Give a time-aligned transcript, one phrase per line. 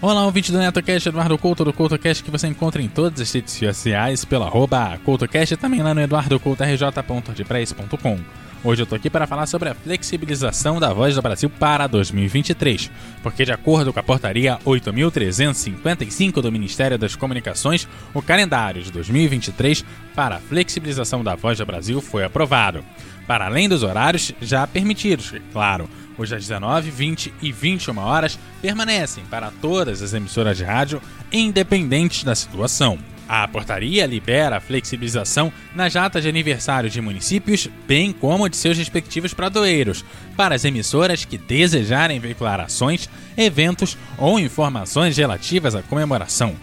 [0.00, 3.54] Olá, ouvinte do NetoCast, Eduardo Couto do CoutoCast, que você encontra em todas as redes
[3.54, 8.20] sociais pela arroba CoutoCast e também lá no eduardocoutorj.wordpress.com.
[8.64, 12.90] Hoje eu tô aqui para falar sobre a flexibilização da Voz do Brasil para 2023,
[13.22, 19.84] porque de acordo com a portaria 8355 do Ministério das Comunicações, o calendário de 2023
[20.12, 22.84] para a flexibilização da Voz do Brasil foi aprovado.
[23.28, 29.22] Para além dos horários já permitidos, claro, os às 19, 20 e 21 horas permanecem
[29.30, 32.98] para todas as emissoras de rádio, independentes da situação.
[33.28, 38.78] A portaria libera a flexibilização nas datas de aniversário de municípios, bem como de seus
[38.78, 40.02] respectivos pradoeiros,
[40.34, 46.56] para as emissoras que desejarem veicular ações, eventos ou informações relativas à comemoração.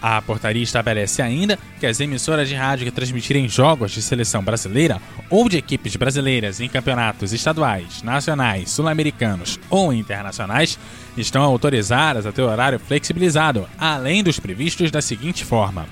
[0.00, 5.00] A portaria estabelece ainda que as emissoras de rádio que transmitirem jogos de seleção brasileira
[5.28, 10.78] ou de equipes brasileiras em campeonatos estaduais, nacionais, sul-americanos ou internacionais
[11.16, 15.86] estão autorizadas a ter horário flexibilizado, além dos previstos da seguinte forma: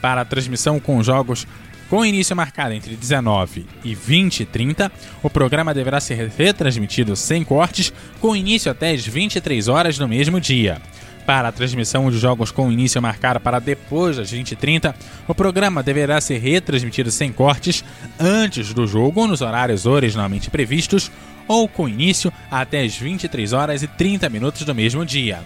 [0.00, 1.46] para a transmissão com jogos
[1.90, 4.92] com início marcado entre 19 e 20 e 30,
[5.24, 10.40] o programa deverá ser retransmitido sem cortes, com início até as 23 horas no mesmo
[10.40, 10.80] dia.
[11.26, 14.94] Para a transmissão de jogos com início marcado para depois das 20h30,
[15.26, 17.84] o programa deverá ser retransmitido sem cortes
[18.20, 21.10] antes do jogo nos horários originalmente previstos
[21.48, 25.40] ou com início até as 23 horas e 30 minutos do mesmo dia.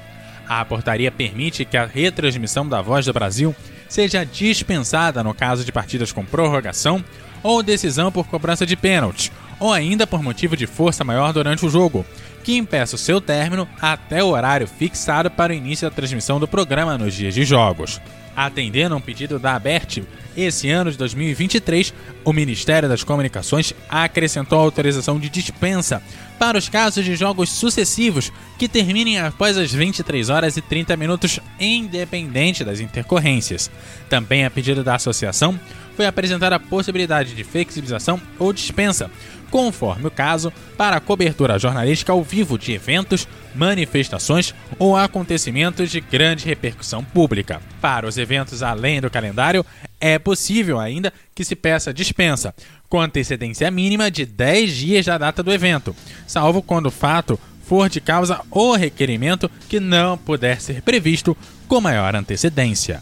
[0.46, 3.56] A portaria permite que a retransmissão da Voz do Brasil
[3.94, 7.04] seja dispensada no caso de partidas com prorrogação
[7.44, 11.70] ou decisão por cobrança de pênalti, ou ainda por motivo de força maior durante o
[11.70, 12.04] jogo,
[12.44, 16.46] que impeça o seu término até o horário fixado para o início da transmissão do
[16.46, 18.00] programa nos dias de jogos.
[18.36, 20.02] Atendendo a um pedido da ABERT,
[20.36, 21.94] esse ano de 2023,
[22.24, 26.02] o Ministério das Comunicações acrescentou autorização de dispensa
[26.38, 31.38] para os casos de jogos sucessivos que terminem após as 23 horas e 30 minutos,
[31.58, 33.70] independente das intercorrências.
[34.08, 35.58] Também a pedido da associação,
[35.96, 39.08] foi apresentada a possibilidade de flexibilização ou dispensa,
[39.50, 46.00] conforme o caso, para a cobertura jornalística ao vivo de eventos, manifestações ou acontecimentos de
[46.00, 47.60] grande repercussão pública.
[47.80, 49.64] Para os eventos além do calendário,
[50.00, 52.54] é possível ainda que se peça dispensa,
[52.88, 55.94] com antecedência mínima de 10 dias da data do evento,
[56.26, 61.36] salvo quando o fato for de causa ou requerimento que não puder ser previsto
[61.66, 63.00] com maior antecedência.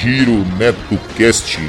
[0.00, 1.60] Giro Neto Cast.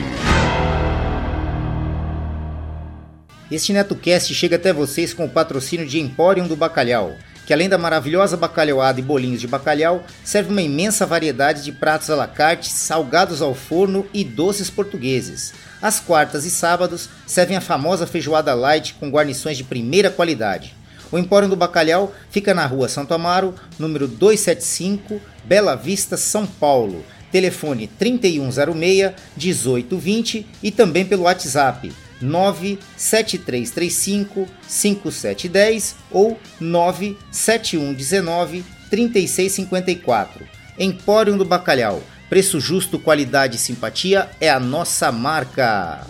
[3.54, 7.16] Este NetoCast chega até vocês com o patrocínio de Emporium do Bacalhau,
[7.46, 12.10] que além da maravilhosa bacalhauada e bolinhos de bacalhau, serve uma imensa variedade de pratos
[12.10, 15.54] à la carte, salgados ao forno e doces portugueses.
[15.80, 20.76] Às quartas e sábados, servem a famosa feijoada light com guarnições de primeira qualidade.
[21.12, 27.06] O Empório do Bacalhau fica na rua Santo Amaro, número 275, Bela Vista, São Paulo.
[27.32, 40.48] Telefone 3106 1820 e também pelo WhatsApp 97335 5710 ou 97119 3654.
[40.80, 42.02] Empório do Bacalhau.
[42.30, 46.08] Preço justo, qualidade e simpatia é a nossa marca.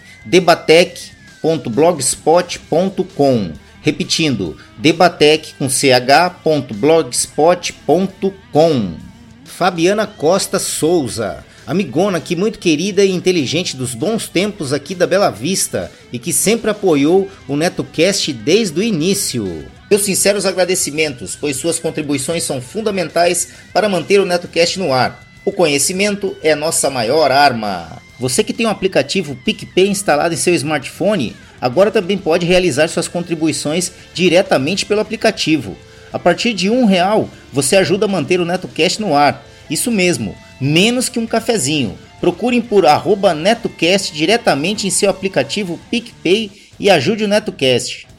[1.45, 3.51] debatec.blogspot.com.
[3.81, 5.53] Repetindo, debatec.
[9.45, 15.29] Fabiana Costa Souza, amigona que muito querida e inteligente dos bons tempos aqui da Bela
[15.29, 19.65] Vista e que sempre apoiou o NetoCast desde o início.
[19.89, 25.23] Meus sinceros agradecimentos, pois suas contribuições são fundamentais para manter o NetoCast no ar.
[25.45, 28.01] O conhecimento é nossa maior arma.
[28.19, 33.07] Você que tem o aplicativo PicPay instalado em seu smartphone, agora também pode realizar suas
[33.07, 35.75] contribuições diretamente pelo aplicativo.
[36.13, 39.43] A partir de um real, você ajuda a manter o NetoCast no ar.
[39.69, 41.97] Isso mesmo, menos que um cafezinho.
[42.21, 42.85] Procurem por
[43.35, 48.14] NetoCast diretamente em seu aplicativo PicPay e ajude o NetoCast.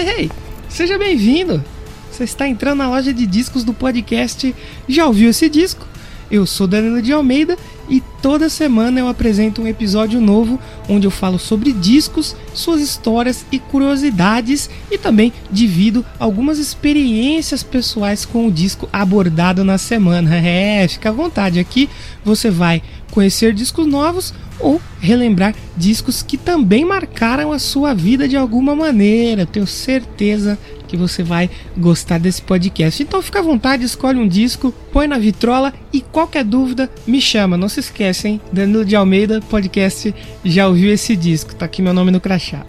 [0.00, 0.30] Hey,
[0.68, 1.60] seja bem-vindo!
[2.08, 4.54] Você está entrando na loja de discos do podcast
[4.86, 5.84] Já ouviu esse disco?
[6.30, 7.58] Eu sou Danilo de Almeida
[7.88, 10.56] e toda semana eu apresento um episódio novo
[10.88, 18.24] onde eu falo sobre discos, suas histórias e curiosidades e também divido algumas experiências pessoais
[18.24, 20.30] com o disco abordado na semana.
[20.38, 21.90] É, fica à vontade, aqui
[22.24, 28.36] você vai conhecer discos novos ou relembrar discos que também marcaram a sua vida de
[28.36, 29.46] alguma maneira.
[29.46, 33.02] Tenho certeza que você vai gostar desse podcast.
[33.02, 37.56] Então fica à vontade, escolhe um disco, põe na vitrola e qualquer dúvida me chama.
[37.56, 41.54] Não se esquecem, Danilo de Almeida, podcast Já ouviu esse disco?
[41.54, 42.64] Tá aqui meu nome no crachá.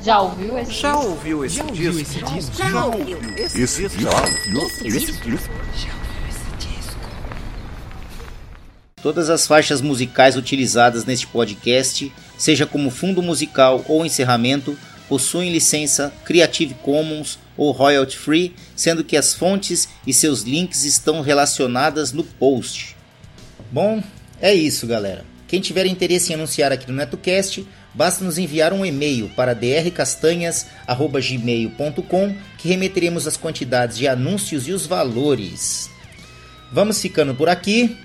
[0.00, 2.00] Já ouviu esse Já ouviu esse disco?
[2.00, 2.56] esse disco?
[2.56, 5.50] Já ouviu Esse disco?
[9.02, 14.76] Todas as faixas musicais utilizadas neste podcast, seja como fundo musical ou encerramento,
[15.08, 21.20] possuem licença Creative Commons ou royalty free, sendo que as fontes e seus links estão
[21.20, 22.96] relacionadas no post.
[23.70, 24.02] Bom,
[24.40, 25.24] é isso, galera.
[25.46, 27.64] Quem tiver interesse em anunciar aqui no NetoCast,
[27.94, 34.86] basta nos enviar um e-mail para drcastanhas@gmail.com que remeteremos as quantidades de anúncios e os
[34.86, 35.90] valores.
[36.70, 37.96] Vamos ficando por aqui.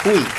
[0.01, 0.38] Fui!